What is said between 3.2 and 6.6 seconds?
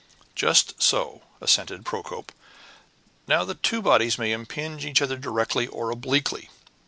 "Now, the two bodies may impinge either directly or obliquely.